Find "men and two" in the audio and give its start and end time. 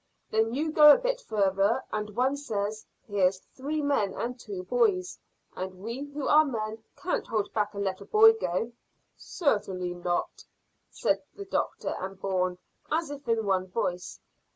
3.83-4.63